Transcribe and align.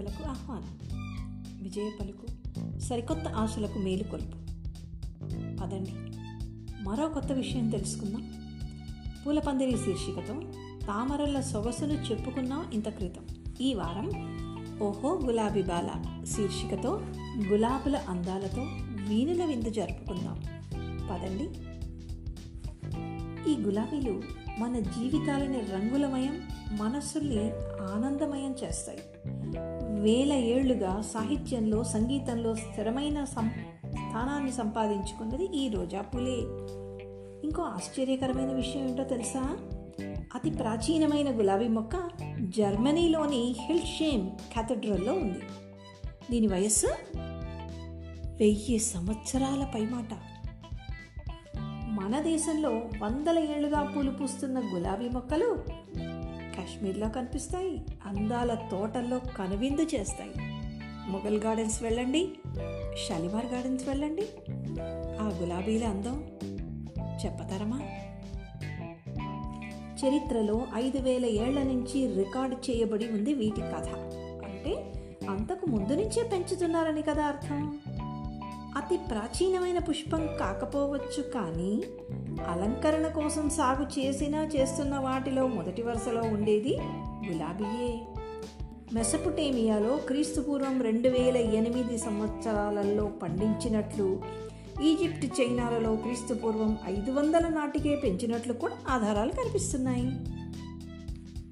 కవితలకు 0.00 0.30
ఆహ్వానం. 0.30 0.78
విజయ 1.62 1.90
పలుకు 2.00 2.26
సరికొత్త 2.78 3.28
ఆశలకు 3.28 3.78
మేలుకొల్పు 3.78 4.36
పదండి. 5.62 5.92
మరో 6.82 7.08
కొత్త 7.08 7.32
విషయం 7.32 7.70
తెలుసుకుందాం. 7.70 8.32
పూలపందిరి 9.26 9.70
శీర్షికతో 9.70 10.42
తామరల 10.86 11.40
సొగసును 11.40 11.92
చెప్పుకున్నాం 11.92 12.70
ఇంత 12.72 12.88
క్రితం 12.88 13.24
ఈ 13.60 13.74
వారం 13.74 14.10
ఓహో 14.82 15.20
గులాబీ 15.24 15.62
బాల 15.62 16.24
శీర్షికతో 16.24 17.02
గులాబుల 17.48 17.96
అందాలతో 17.96 18.62
వీణుల 19.08 19.44
విందు 19.44 19.70
జరుపుకుందాం. 19.70 20.42
పదండి. 21.10 21.48
ఈ 23.52 23.56
గులాబీలు 23.56 24.22
మన 24.58 24.78
జీవితాలని 24.78 25.60
రంగులమయం 25.60 26.48
మనస్సుల్ని 26.72 27.50
ఆనందమయం 27.92 28.54
చేస్తాయి. 28.64 28.98
వేల 30.00 30.32
ఏళ్ళుగా 30.32 31.02
సాహిత్యంలో 31.14 31.84
సంగీతంలో 31.84 32.54
స్థిరమైన 32.54 33.24
సం 33.24 33.50
స్థానాన్ని 33.86 34.52
సంపాదించుకున్నది 34.52 35.44
ఈ 35.44 35.68
రోజా 35.68 36.00
పులే. 36.00 36.36
ఇంకో 37.44 37.62
ఆశ్చర్యకరమైన 37.62 38.52
విషయం 38.52 38.88
ఏంటో 38.88 39.04
తెలుసా? 39.04 39.56
అతి 40.34 40.50
ప్రాచీనమైన 40.50 41.38
గులాబీ 41.38 41.68
మొక్క 41.68 42.10
జర్మనీలోని 42.40 43.54
హిల్షేమ్ 43.68 44.30
క్యాథడ్రల్లో 44.30 45.12
ఉంది. 45.12 45.42
దీని 46.30 46.46
వయస్సు? 46.46 46.86
వెయ్యి 48.38 48.78
సంవత్సరాల 48.78 49.66
పైమాట. 49.74 50.16
మన 52.00 52.20
దేశంలో 52.20 52.70
వందల 53.02 53.38
ఏళ్ళుగా 53.38 53.92
పూలు 53.96 54.10
పూస్తున్న 54.10 54.58
గులాబీ 54.58 55.08
మొక్కలు 55.08 55.79
కాశ్మీర్లో 56.60 57.08
కనిపిస్తాయి. 57.08 57.84
అందాల 58.06 58.54
తోటల్లో 58.70 59.18
కనువిందు 59.18 59.82
చేస్తాయి. 59.82 60.30
మొఘల్ 61.10 61.38
గార్డెన్స్ 61.38 61.82
వెళ్ళండి. 61.82 62.28
షాలిమార్ 63.08 63.46
గార్డెన్స్ 63.46 63.88
వెళ్ళండి. 63.88 64.22
ఆ 65.20 65.38
గులాబీల 65.40 65.84
అందం 65.84 66.24
చెప్పతరమా? 67.24 67.80
చరిత్రలో 70.06 70.66
ఐదు 70.74 70.98
వేల 70.98 71.26
ఏళ్ళ 71.26 71.62
నుంచి 71.62 72.14
రికార్డ్ 72.14 72.70
చేయబడి 72.70 73.08
ఉంది 73.08 73.34
వీటి 73.34 73.60
కథ. 73.60 73.88
అంటే 74.44 74.92
అంతకు 75.30 75.66
ముందు 75.66 75.92
నుంచే 75.92 76.22
పెంచుతున్నారని 76.22 77.02
కదా 77.02 77.24
అర్థం? 77.24 77.78
అతి 78.76 78.96
ప్రాచీనమైన 78.96 79.78
పుష్పం 79.78 80.26
కాకపోవచ్చు 80.40 81.22
కానీ 81.22 81.82
అలంకరణ 82.38 83.06
కోసం 83.06 83.50
సాగు 83.50 84.00
చేసినా 84.00 84.44
చేస్తున్న 84.44 84.98
వాటిలో 84.98 85.46
మొదటి 85.46 85.82
వరుసలో 85.82 86.22
ఉండేది 86.22 86.78
గులాబీయే. 87.28 88.00
మెసపుటేమియాలో 88.92 89.96
క్రీస్తుపూర్వం 89.96 90.82
రెండు 90.82 91.08
వేల 91.08 91.36
ఎనిమిది 91.36 91.98
సంవత్సరాలలో 91.98 93.06
పండించినట్లు 93.06 94.22
ఈజిప్ట్ 94.82 95.40
చైనాలలో 95.40 95.96
క్రీస్తుపూర్వం 95.96 96.78
ఐదు 96.86 97.10
వందల 97.10 97.48
నాటికే 97.48 97.96
పెంచినట్లు 97.96 98.52
కూడా 98.52 98.74
ఆధారాలు 98.88 99.30
కనిపిస్తున్నాయి. 99.32 100.12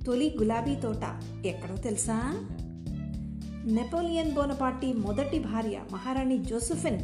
తొలి 0.05 0.35
గులాబీ 0.39 0.75
తోట 0.75 1.21
ఎక్కడో 1.47 1.77
తెలుసా? 1.77 2.47
నెపోలియన్ 3.65 4.35
బోనపార్టీ 4.35 4.93
మొదటి 4.93 5.39
భార్య 5.39 5.81
మహారాణి 5.93 6.39
జోసెఫిన్ 6.39 6.99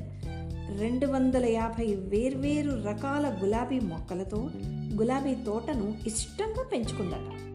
రెండు 0.78 1.06
వందల 1.06 1.46
యాభై 1.46 1.94
వేర్వేరు 1.94 2.70
రకాల 2.70 3.38
గులాబీ 3.42 3.80
మొక్కలతో 3.80 4.50
గులాబీ 4.94 5.34
తోటను 5.34 5.94
ఇష్టంగా 6.06 6.64
పెంచుకుందట. 6.72 7.54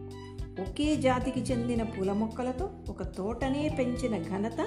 ఒకే 0.61 0.95
జాతికి 0.95 1.39
చెందిన 1.39 1.83
పూల 1.83 2.11
మొక్కలతో 2.11 2.69
ఒక 2.89 3.03
తోటనే 3.03 3.75
పెంచిన 3.79 4.17
ఘనత 4.17 4.61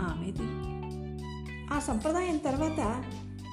ఆమెది. 0.00 0.46
ఆ 1.74 1.80
సంప్రదాయం 1.80 2.36
తర్వాత 2.36 3.04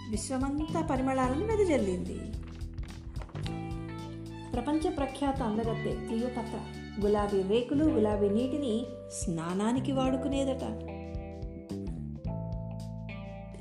విశ్వమంతా 0.10 0.82
పరిమళాలను 0.82 1.46
వెదజల్లింది. 1.46 2.20
ప్రపంచ 4.54 4.90
ప్రఖ్యాత 4.90 5.42
అందగత్తె 5.42 6.08
క్లియోపత్ర 6.08 6.60
గులాబీ 7.02 7.42
రేకులు 7.42 7.86
గులాబీ 7.86 8.30
నీటిని 8.30 8.86
స్నానానికి 9.12 9.92
వాడుకునేదట. 9.92 10.93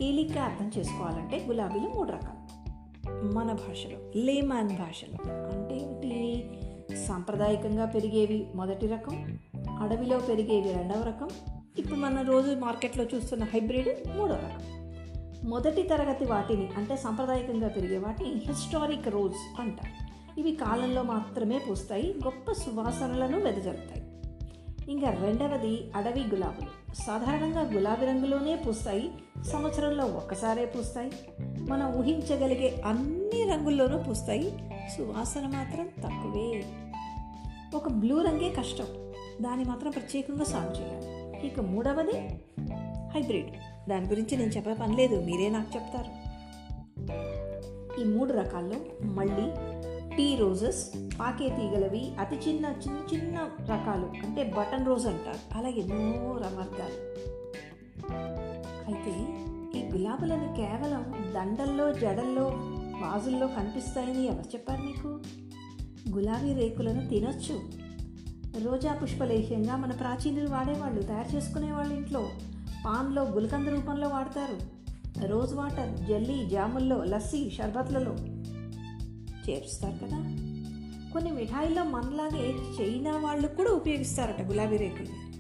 తేలిగ్గా 0.02 0.44
అర్థం 0.44 0.70
చేసుకోవాలంటే 0.78 1.44
గులాబీలు 1.46 1.88
మూడు 1.88 2.12
రకాలు. 2.12 2.42
మన 3.34 3.52
భాషలో 3.52 3.98
లేమాన్ 4.16 4.68
భాషలో 4.68 5.18
అంటే 5.32 5.74
ఏంటి? 5.74 6.50
సాంప్రదాయకంగా 7.06 7.84
పెరిగేవి 7.84 8.46
మొదటి 8.54 8.86
రకం 8.86 9.38
అడవిలో 9.80 10.18
పెరిగేవి 10.18 10.72
రెండవ 10.72 11.02
రకం 11.02 11.28
ఇప్పుడు 11.78 11.94
మన 11.94 12.22
రోజు 12.22 12.54
మార్కెట్లో 12.54 13.04
చూస్తున్న 13.04 13.44
హైబ్రిడ్ 13.44 14.18
మూడో 14.18 14.34
రకం. 14.34 14.82
మొదటి 15.48 15.82
తరగతి 15.82 16.24
వాటిని 16.24 16.69
అంటే 16.76 16.96
సాంప్రదాయకంగా 16.96 17.69
పెరిగే 17.69 17.98
వాటిని 17.98 18.30
హిస్టారిక్ 18.30 19.08
రోజ్ 19.08 19.60
అంటారు. 19.60 20.12
ఇవి 20.40 20.54
కాలంలో 20.54 21.02
మాత్రమే 21.02 21.58
పూస్తాయి 21.58 22.14
గొప్ప 22.24 22.52
సువాసనలను 22.52 23.40
వెదజల్లుతాయి 23.40 24.06
ఇంకా 24.88 25.10
రెండవది 25.10 25.90
అడవి 25.96 26.20
గులాబులు. 26.20 26.94
సాధారణంగా 26.94 27.60
గులాబీ 27.60 28.06
రంగులోనే 28.06 28.56
పూస్తాయి 28.56 29.10
సంవత్సరంలో 29.50 30.04
ఒక్కసారే 30.04 30.64
పూస్తాయి. 30.64 31.12
మనం 31.41 31.94
ఊహించగలిగే 31.94 32.82
అన్ని 32.84 33.50
రంగుల్లోనూ 33.50 33.98
పూస్తాయి. 33.98 34.50
సువాసన 34.97 35.41
మాత్రం 35.41 35.86
తక్కువే. 35.86 36.64
ఒక 37.75 37.88
బ్లూ 37.88 38.22
రంగే 38.22 38.50
కష్టం. 38.50 38.84
దాన్ని 39.42 39.64
మాత్రం 39.64 39.91
ప్రత్యేకంగా 39.91 40.44
సాగు 40.44 40.81
చేయాలి. 40.81 41.47
ఇక 41.47 41.60
మూడవది 41.60 42.19
హైబ్రిడ్. 43.14 43.50
దాని 43.91 44.08
గురించి 44.08 44.36
నేను 44.36 44.50
చెప్పే 44.50 44.75
పని 44.75 44.97
లేదు. 44.97 45.20
మీరే 45.20 45.48
నాకు 45.48 45.78
చెప్తారు. 45.78 46.32
ఈ 48.00 48.04
మూడు 48.04 48.32
రకాల్లో 48.32 48.76
మళ్ళీ 49.02 49.52
టీ 50.16 50.36
రోజెస్ 50.36 50.91
పాకే 51.20 51.48
తీగలవి 51.48 52.12
అతి 52.20 52.36
చిన్న 52.36 52.66
చిన్న 52.66 53.16
చిన్న 53.16 53.50
రకాలు. 53.60 54.26
అంటే 54.26 54.44
బటన్ 54.44 54.86
రోజ్ 54.86 55.06
అంటారు. 55.06 55.58
అలాగే 55.58 55.81
ఎన్నో 55.81 56.36
రకాలు. 56.36 57.12
అయితే 58.87 59.10
ఈ 59.78 59.98
గులాబీలను 59.98 60.54
కేవలం 60.56 61.32
దండల్లో 61.34 61.93
జడల్లో 61.93 62.47
వాజుల్లో 63.00 63.47
కనిపిస్తాయని 63.47 64.26
ఎవరు 64.26 64.48
చెప్పారు 64.48 64.82
మీకు 64.82 65.20
గులాబీ 66.10 66.53
రేకులను 66.53 67.09
తినొచ్చు. 67.09 67.82
రోజా 68.65 68.94
పుష్పలేహ్యంగా 68.94 69.76
మన 69.76 69.91
ప్రాచీనులు 69.91 70.48
వాడేవాళ్ళు 70.48 71.03
తయారు 71.03 71.37
చేసుకునేవాళ్ళు 71.37 71.94
ఇంట్లో 71.94 72.28
పాన్లో 72.87 73.22
గులకంద 73.22 73.69
రూపంలో 73.69 74.09
వాడతారు. 74.09 74.82
రోజ్ 75.26 75.54
వాటర్ 75.54 75.99
జల్లీ 75.99 76.49
జాముల్లో 76.49 77.04
లస్సీ 77.04 77.50
షర్బత్లలో 77.50 78.14
చేర్చుతారు 79.49 80.06
కదా? 80.06 80.19
కొన్ని 81.12 81.31
మిఠాయిల్లో 81.31 81.84
మనలాగే 81.84 82.54
చైనా 82.81 83.16
వాళ్ళు 83.16 83.49
కూడా 83.49 83.70
ఉపయోగిస్తారట 83.70 84.43
గులాబీ 84.43 84.76
రేకులు 84.76 85.32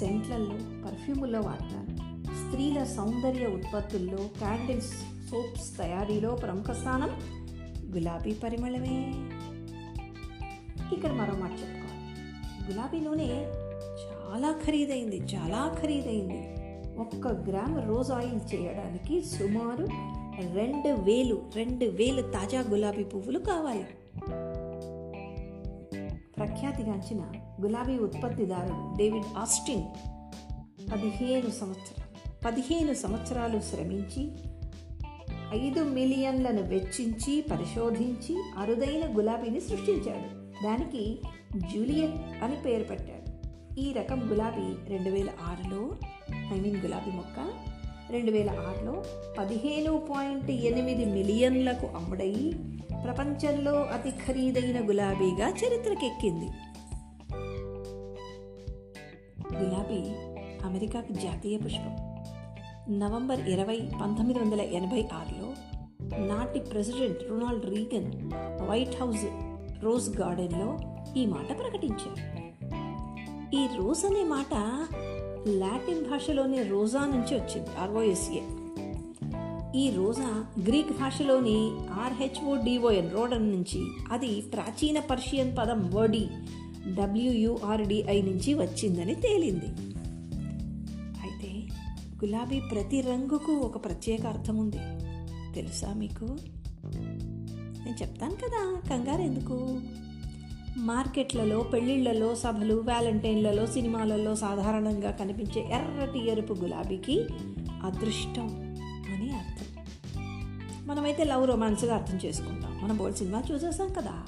సెంట్లలో 0.00 0.84
పర్ఫ్యూముల్లో 0.84 1.40
వాడతారు. 1.40 1.85
స్త్రీల 2.46 2.84
సౌందర్య 2.84 3.46
ఉత్పత్తుల్లో 3.46 4.16
క్యాండిల్స్ 4.16 4.94
సోప్స్ 5.30 5.78
తయారీలో 5.78 6.34
ప్రముఖ 6.34 6.70
స్థానం 6.70 7.10
గులాబీ 7.94 8.34
పరిమళమే. 8.34 9.14
ఇక్కడ 10.94 11.12
మరో 11.12 11.34
మాట 11.36 11.50
చెప్పుకోవాలి. 11.50 12.70
గులాబీ 12.70 13.00
నూనె 13.00 13.28
చాలా 14.04 14.60
ఖరీదైంది 14.66 15.16
చాలా 15.16 15.76
ఖరీదైంది. 15.82 16.40
ఒక్క 16.98 17.28
గ్రామ్ 17.28 17.88
రోజ్ 17.88 18.10
ఆయిల్ 18.10 18.54
చేయడానికి 18.54 19.24
సుమారు 19.24 19.88
రెండు 20.52 20.88
వేలు 20.88 21.42
రెండు 21.56 21.84
వేలు 21.84 22.22
తాజా 22.22 22.60
గులాబీ 22.60 23.04
పువ్వులు 23.04 23.38
కావాలి. 23.38 23.84
ప్రఖ్యాతిగాంచిన 26.36 27.22
గులాబీ 27.62 27.98
ఉత్పత్తిదారుడు 27.98 28.98
డేవిడ్ 28.98 29.38
ఆస్టిన్ 29.38 29.82
పదిహేను 30.92 31.50
సంవత్సరాలు 31.50 31.95
పదిహేను 32.46 32.94
సంవత్సరాలు 32.94 33.60
శ్రమించి 33.60 34.30
ఐదు 35.66 35.84
మిలియన్లను 35.84 36.62
వెచ్చించి 36.62 37.44
పరిశోధించి 37.50 38.42
అరుదైన 38.58 39.18
గులాబీని 39.18 39.60
సృష్టించాడు. 39.60 40.62
దానికి 40.64 41.18
జూలియట్ 41.56 42.44
అని 42.44 42.56
పేరు 42.56 42.84
పెట్టాడు. 42.84 43.46
ఈ 43.80 43.92
రకం 43.92 44.30
గులాబీ 44.30 44.90
రెండు 44.90 45.10
వేల 45.10 45.30
ఆరులో 45.42 45.96
ఐ 46.56 46.60
మీన్ 46.60 46.76
గులాబీ 46.76 47.10
మొక్క 47.10 47.52
రెండు 48.12 48.30
వేల 48.30 48.50
ఆరులో 48.50 49.04
పదిహేను 49.38 50.06
పాయింట్ 50.10 50.50
ఎనిమిది 50.50 51.04
మిలియన్లకు 51.04 51.86
అమ్ముడయి 51.86 52.54
ప్రపంచంలో 53.04 53.82
అతి 53.82 54.10
ఖరీదైన 54.10 54.88
గులాబీగా 54.88 55.48
చరిత్రకెక్కింది. 55.48 56.46
గులాబీ 59.56 60.02
అమెరికాకు 60.66 61.12
జాతీయ 61.12 61.58
పుష్పం. 61.58 62.15
నవంబర్ 62.88 63.40
ఇరవై 63.48 63.80
పంతొమ్మిది 64.02 64.38
వందల 64.38 64.60
ఎనభై 64.60 65.04
ఆరులో 65.12 65.48
నాటి 66.26 66.60
president 66.60 67.30
Ronald 67.30 67.66
Reagan 67.66 68.12
White 68.66 68.96
House 69.00 69.24
rose 69.82 70.10
గార్డెన్లో 70.10 70.78
ఈ 71.16 71.26
మాట 71.26 71.58
ప్రకటించారు. 71.58 72.22
ఈ 73.54 73.66
రోజ్ 73.78 74.06
అనే 74.06 74.24
మాట 74.24 74.54
లాటిన్ 75.46 76.10
భాషలోని 76.10 76.68
రోజా 76.68 77.06
నుంచి 77.06 77.34
వచ్చింది 77.34 77.68
ఆర్ఓఎస్ఏ 77.78 78.42
ఈ 79.78 79.90
రోజా 79.90 80.44
గ్రీక్ 80.62 80.92
భాషలోని 80.92 81.70
ఆర్హెచ్ఓ 81.90 82.56
డిఓఎన్ 82.56 83.10
రోడన్ 83.10 83.50
నుంచి 83.50 83.80
అది 84.10 84.40
ప్రాచీన 84.40 85.00
పర్షియన్ 85.00 85.56
పదం 85.58 85.90
వర్డి 85.94 86.28
డబ్ల్యూయుఆర్డిఐ 86.94 88.22
నుంచి 88.22 88.54
వచ్చిందని 88.54 89.14
తేలింది. 89.14 89.95
గులాబీ 92.24 92.60
ప్రతి 92.60 93.00
రంగుకు 93.00 93.52
ఒక 93.52 93.84
ప్రత్యేక 93.84 94.26
అర్థం 94.26 94.56
ఉంది. 94.56 94.76
తెలుసా 95.54 95.92
మీకు? 95.92 96.24
నేను 97.84 98.02
చెప్తాను 98.02 98.34
కదా 98.34 98.80
కంగారు 98.90 99.22
ఎందుకు? 99.22 99.80
మార్కెట్లలో 100.76 101.60
పెళ్ళిళ్ళలో 101.60 102.34
సభలు 102.34 102.74
వ్యాలంటైన్లలో 102.74 103.66
సినిమాలలో 103.66 104.34
సాధారణంగా 104.34 105.10
కనిపించే 105.10 105.62
ఎర్రటి 105.62 106.30
ఎరుపు 106.30 106.52
గులాబీకి 106.52 107.20
అదృష్టం 107.82 108.48
అని 109.14 109.36
అర్థం. 109.36 109.84
మనమైతే 110.86 111.24
లవ్ 111.24 111.46
రొమాన్స్గా 111.46 111.94
అర్థం 111.94 112.18
చేసుకుంటాం. 112.24 112.80
మనం 112.82 112.96
బోల్డ్ 112.96 113.18
సినిమా 113.18 113.42
చూసేసాం 113.52 113.88
కదా. 113.88 114.24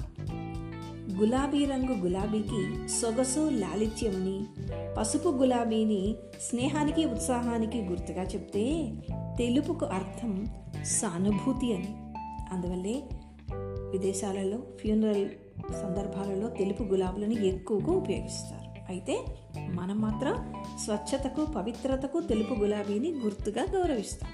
గులాబీ 1.19 1.65
రంగు 1.65 1.93
గులాబీకి 1.93 2.89
సొగసు 2.89 3.49
లాలిత్యమని 3.49 4.45
పసుపు 4.97 5.29
గులాబీని 5.29 6.15
స్నేహానికి 6.41 7.05
ఉత్సాహానికి 7.05 7.81
గుర్తుగా 7.81 8.23
చెప్తే 8.23 8.95
తెలుపుకు 9.37 9.85
అర్థం 9.85 10.47
సానుభూతి 10.83 11.73
అని. 11.73 11.95
అందువల్లే 12.51 13.03
విదేశాలలో 13.91 14.57
ఫ్యూనరల్ 14.57 15.29
సందర్భాలలో 15.81 16.49
తెలుపు 16.49 16.83
గులాబీలను 16.83 17.33
ఎక్కువగా 17.33 17.93
ఉపయోగిస్తారు. 17.93 18.91
అయితే 18.91 19.25
మనం 19.69 20.01
మాత్రం 20.01 20.53
స్వచ్ఛతకు 20.85 21.45
పవిత్రతకు 21.45 22.19
తెలుపు 22.19 22.53
గులాబీని 22.53 23.11
గుర్తుగా 23.11 23.63
గౌరవిస్తాం. 23.63 24.31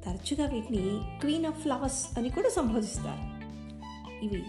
తరచుగా 0.00 0.46
వీటిని 0.46 1.00
క్వీన్ 1.20 1.46
ఆఫ్ 1.46 1.60
ఫ్లవర్స్ 1.60 2.18
అని 2.18 2.28
కూడా 2.28 2.48
సంబోధిస్తారు. 2.48 3.34
ఇవి 4.24 4.42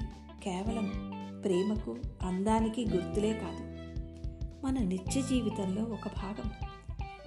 కేవలం 0.46 1.12
ప్రేమకు 1.44 1.96
అందానికి 2.22 2.86
గుర్తులే 2.86 3.34
కాదు. 3.34 3.76
మన 4.66 4.80
నిత్య 4.80 5.22
జీవితంలో 5.22 5.82
ఒక 5.82 6.08
భాగం. 6.08 6.52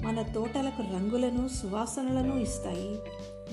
మన 0.07 0.23
తోటలకు 0.23 0.83
రంగులను 0.83 1.49
సువాసనలను 1.49 2.39
ఇస్తాయి. 2.39 2.97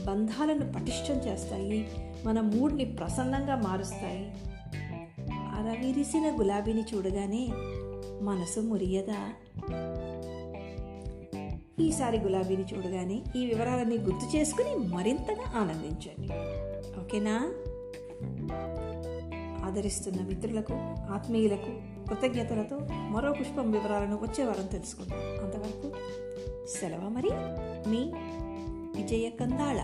బంధాలను 0.05 0.73
పటిష్టం 0.73 1.15
చేస్తాయి. 1.15 1.87
మన 2.25 2.41
మూడ్ని 2.41 2.85
ప్రసన్నంగా 2.85 3.55
మారుస్తాయి. 3.55 4.33
అరవిరిసిన 5.31 6.35
గులాబీని 6.39 6.81
చూడగానే 6.81 7.49
మనసు 8.21 8.59
మురియదా? 8.59 9.29
ఈసారి 11.79 12.19
గులాబీని 12.19 12.63
చూడగానే 12.63 13.23
ఈ 13.35 13.45
వివరాలన్నీ 13.45 13.97
గుర్తు 13.97 14.37
చేసుకుని 14.37 14.75
మరింతగా 14.75 15.59
ఆనందించండి. 15.59 16.27
ఓకేనా? 16.99 17.53
ఆదరిస్తున్న 19.65 20.21
మిత్రులకు 20.21 20.73
ఆత్మీయులకు 21.13 21.71
కృతజ్ఞతలతో 22.07 22.77
మరో 22.91 23.31
పుష్పం 23.31 23.71
వివరాలను 23.71 24.15
వచ్చే 24.15 24.43
వారం 24.43 24.65
తెలుసుకుందాం. 24.65 25.19
అంతవరకు 25.43 25.89
సెలవు 26.79 27.09
మరి 27.09 27.29
మీ 27.89 28.01
విజయ 29.01 29.29
కందాళ 29.29 29.79